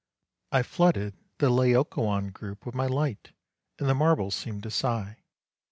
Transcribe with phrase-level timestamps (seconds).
[0.51, 3.33] I flooded the Laocoon group with my light,
[3.77, 5.17] and the marble seemed to sigh.